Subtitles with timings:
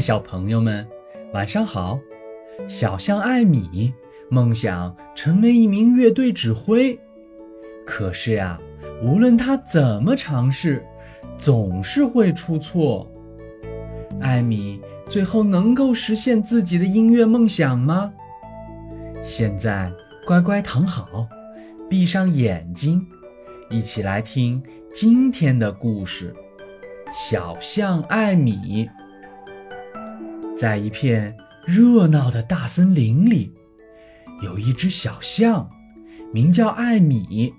[0.00, 0.86] 小朋友们，
[1.32, 1.98] 晚上好！
[2.68, 3.92] 小象艾米
[4.28, 6.98] 梦想成为一名乐队指挥，
[7.86, 8.58] 可是呀，
[9.02, 10.84] 无论他怎么尝试，
[11.38, 13.10] 总是会出错。
[14.20, 18.12] 艾米最后能够实现自己的音乐梦想吗？
[19.24, 19.90] 现在
[20.26, 21.26] 乖乖躺好，
[21.90, 23.04] 闭上眼睛，
[23.68, 24.62] 一起来听
[24.94, 26.34] 今天的故事：
[27.14, 28.88] 小象艾米。
[30.62, 33.52] 在一片热闹的大森林里，
[34.44, 35.68] 有一只小象，
[36.32, 37.52] 名叫艾米。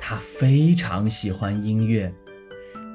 [0.00, 2.14] 它非常喜欢音乐，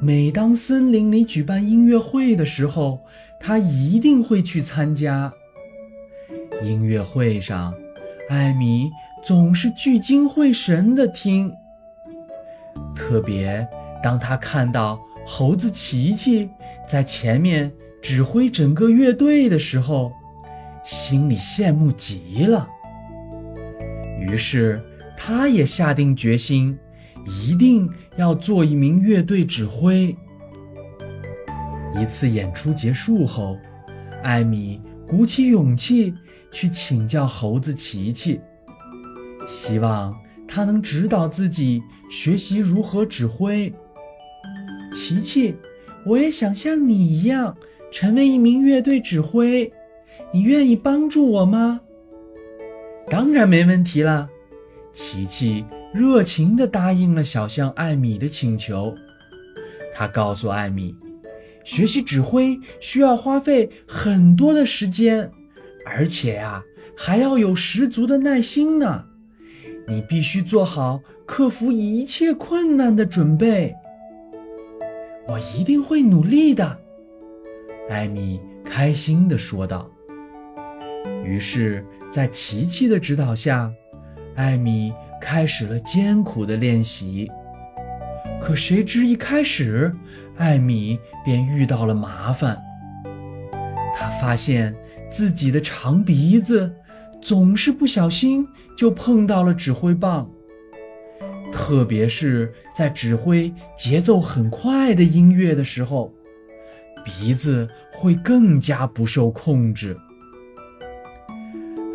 [0.02, 3.02] 每当森林里举办音乐会的时候，
[3.38, 5.30] 它一定会去参加。
[6.64, 7.74] 音乐会上，
[8.30, 8.90] 艾米
[9.26, 11.52] 总是聚精会神地听，
[12.96, 13.68] 特别
[14.02, 16.50] 当他看到猴子琪琪
[16.88, 17.70] 在前面。
[18.06, 20.14] 指挥整个乐队的时候，
[20.84, 22.70] 心里羡慕极了。
[24.20, 24.80] 于是，
[25.18, 26.78] 他也下定决心，
[27.26, 30.16] 一定要做一名乐队指挥。
[32.00, 33.58] 一次演出结束后，
[34.22, 36.14] 艾米鼓起勇气
[36.52, 38.40] 去请教猴子琪琪，
[39.48, 40.14] 希望
[40.48, 43.74] 他能指导自己学习如何指挥。
[44.94, 45.56] 琪琪，
[46.06, 47.58] 我也想像你一样。
[47.96, 49.72] 成为一名乐队指挥，
[50.34, 51.80] 你愿意帮助我吗？
[53.08, 54.30] 当然没问题了。
[54.92, 58.94] 琪琪热情地答应了小象艾米的请求。
[59.94, 60.94] 他告诉艾米，
[61.64, 65.32] 学习指挥需要花费很多的时间，
[65.86, 66.62] 而且呀，
[66.98, 69.06] 还要有十足的耐心呢。
[69.88, 73.74] 你必须做好克服一切困难的准备。
[75.30, 76.80] 我一定会努力的。
[77.90, 79.90] 艾米开心地说道。
[81.24, 83.72] 于是，在琪琪的指导下，
[84.36, 87.30] 艾米开始了艰苦的练习。
[88.42, 89.96] 可谁知一开始，
[90.38, 92.58] 艾米便遇到了麻烦。
[93.96, 94.76] 他发现
[95.12, 96.72] 自己的长鼻子
[97.22, 100.30] 总是不小心就碰到了指挥棒，
[101.52, 106.12] 特别是在指挥节奏很快的音乐的时候。
[107.06, 109.96] 鼻子会更加不受控制。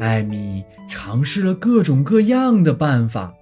[0.00, 3.34] 艾米尝试了各种各样的办法，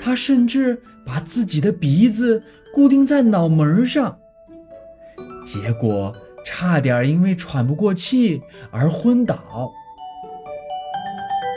[0.00, 2.42] 她甚至把自己的鼻子
[2.72, 4.16] 固定在脑门上，
[5.44, 6.14] 结果
[6.46, 9.70] 差点因为喘不过气而昏倒。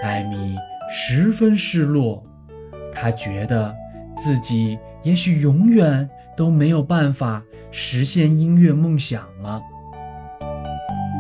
[0.04, 0.56] 艾米
[0.92, 2.22] 十分失落，
[2.94, 3.74] 她觉得
[4.18, 7.42] 自己也许永远都没有办法。
[7.72, 9.62] 实现音乐梦想了。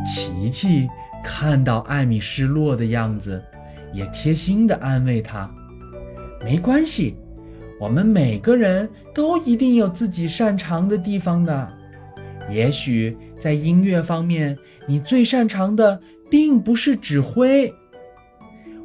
[0.05, 0.87] 琪琪
[1.23, 3.43] 看到艾米失落的样子，
[3.93, 5.49] 也贴心地安慰她
[6.43, 7.15] ：“没关系，
[7.79, 11.71] 我们每个人都一定有自己擅长的地方的。
[12.49, 15.99] 也许在音乐方面，你最擅长的
[16.31, 17.71] 并不是指挥。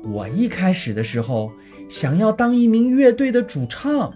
[0.05, 1.51] 我一开始的时候
[1.89, 4.13] 想要当一名乐队的主唱，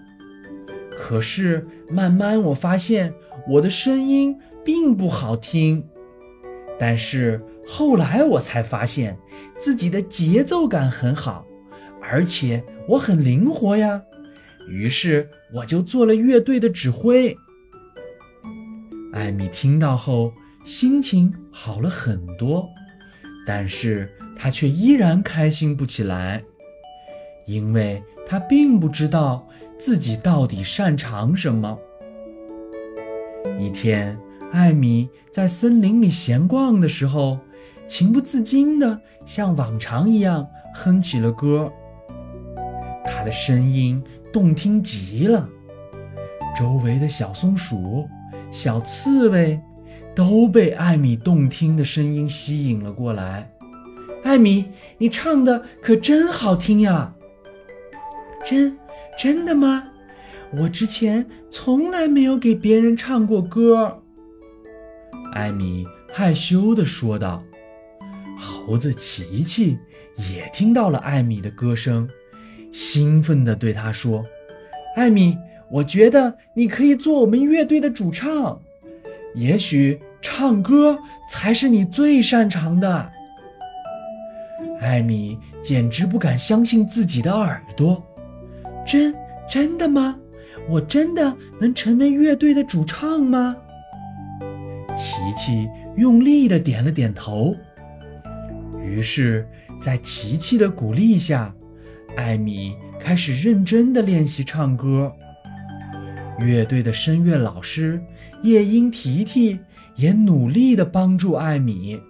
[0.91, 3.11] 可是慢慢我发现。”
[3.47, 5.85] 我的声音并不好听，
[6.79, 9.17] 但是后来我才发现
[9.59, 11.47] 自己的节奏感很好，
[12.03, 14.03] 而且我很灵活呀。
[14.69, 17.37] 于是我就做了乐队的指挥。
[19.15, 20.33] 艾米听到后
[20.65, 22.69] 心情好了很多，
[23.47, 26.45] 但是她却依然开心不起来，
[27.47, 31.79] 因为她并不知道自己到底擅长什么。
[33.59, 34.17] 一天，
[34.53, 37.39] 艾米在森林里闲逛的时候，
[37.89, 41.71] 情不自禁地像往常一样哼起了歌。
[43.05, 44.01] 她的声音
[44.33, 45.49] 动听极了，
[46.57, 48.09] 周围的小松鼠、
[48.53, 49.61] 小刺猬
[50.15, 53.51] 都被艾米动听的声音吸引了过来。
[54.25, 54.67] 艾米，
[54.99, 57.13] 你唱的可真好听呀！
[58.45, 58.79] 真
[59.19, 59.83] 真的吗？
[60.57, 64.03] 我之前从来没有给别人唱过歌。”
[65.35, 67.43] 艾米害羞地说道。
[68.41, 69.77] 猴子琪琪
[70.31, 72.09] 也听到了艾米的歌声，
[72.71, 74.25] 兴奋地对她说
[74.95, 75.37] ：“艾米，
[75.71, 78.61] 我觉得你可以做我们乐队的主唱，
[79.35, 80.97] 也许唱歌
[81.29, 83.11] 才是你最擅长的。”
[84.81, 88.01] 艾米简直不敢相信自己的耳朵
[88.87, 89.13] ，“真
[89.49, 90.15] 真的吗？”
[90.69, 93.57] 我真的能成为乐队的主唱吗？
[94.97, 97.57] 琪琪用力地点了点头。
[98.85, 99.47] 于是，
[99.83, 101.55] 在琪琪的鼓励下，
[102.17, 105.13] 艾米开始认真地练习唱歌。
[106.39, 108.01] 乐队的声乐老师
[108.43, 109.59] 夜莺提提
[109.97, 112.01] 也努力地帮助艾米。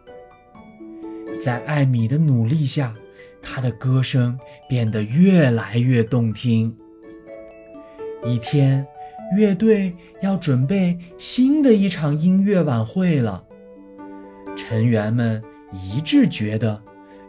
[1.41, 2.93] 在艾米的努力下，
[3.41, 4.39] 她的歌声
[4.69, 6.75] 变得越来越动听。
[8.25, 8.87] 一天。
[9.37, 13.45] 乐队要准备新的一场音乐晚会了。
[14.57, 16.83] 成员们一致觉得，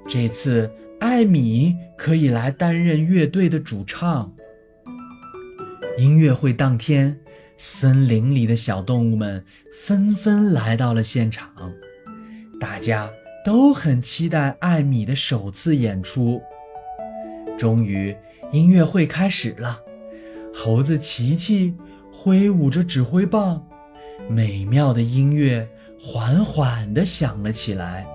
[0.07, 0.71] 这次
[1.01, 4.33] 艾米可以来担任乐队的主唱。
[5.97, 7.19] 音乐会当天，
[7.57, 9.43] 森林里的小动物们
[9.83, 11.49] 纷纷来到了现场，
[12.61, 13.09] 大家
[13.43, 16.41] 都很期待艾米的首次演出。
[17.57, 18.15] 终于，
[18.53, 19.81] 音乐会开始了。
[20.53, 21.75] 猴子琪琪。
[22.21, 23.65] 挥舞着指挥棒，
[24.29, 25.65] 美妙的音乐
[25.97, 28.05] 缓缓地响了起来。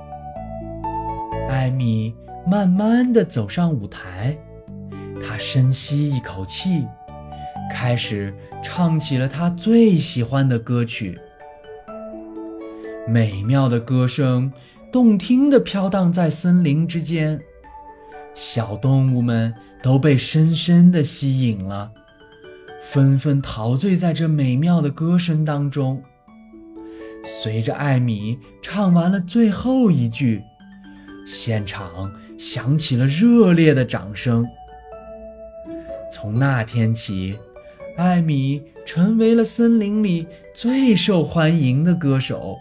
[1.48, 2.14] 艾米
[2.46, 4.36] 慢慢地走上舞台，
[5.26, 6.84] 她深吸一口气，
[7.72, 11.18] 开始唱起了她最喜欢的歌曲。
[13.08, 14.52] 美妙的歌声
[14.92, 17.40] 动听地飘荡在森林之间，
[18.34, 21.90] 小动物们都被深深地吸引了。
[22.84, 26.00] 纷纷陶醉在这美妙的歌声当中。
[27.24, 30.42] 随着艾米唱完了最后一句，
[31.26, 31.90] 现场
[32.38, 34.46] 响起了热烈的掌声。
[36.12, 37.36] 从那天起，
[37.96, 42.56] 艾米成为了森林里最受欢迎的歌手。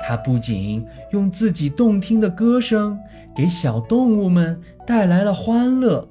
[0.00, 2.98] 她不仅用自己动听的歌声
[3.36, 6.08] 给小动物们带来了欢乐，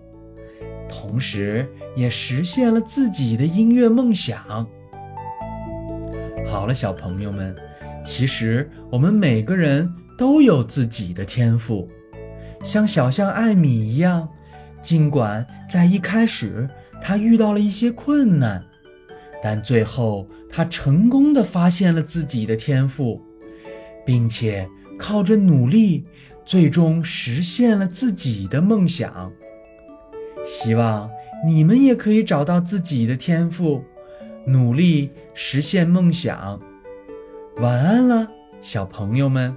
[0.90, 1.68] 同时。
[1.96, 4.68] 也实现了自己的音乐梦想。
[6.46, 7.56] 好了，小朋友们，
[8.06, 11.90] 其实我们每个人都有自己的天赋，
[12.64, 14.30] 像小象艾米一样，
[14.84, 16.70] 尽管在一开始
[17.02, 18.64] 他遇到了一些困难，
[19.42, 23.20] 但最后他成功的发现了自己的天赋，
[24.06, 24.70] 并且
[25.00, 26.06] 靠着努力，
[26.46, 29.32] 最终实现了自己的梦想。
[30.48, 31.08] 希望。
[31.46, 33.84] 你们也可以找到自己的天赋，
[34.48, 36.60] 努力实现梦想。
[37.58, 38.28] 晚安了，
[38.62, 39.56] 小朋友们。